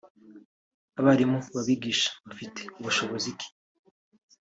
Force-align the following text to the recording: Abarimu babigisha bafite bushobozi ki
Abarimu 0.99 1.39
babigisha 1.55 2.09
bafite 2.27 2.61
bushobozi 2.83 3.29
ki 3.39 3.47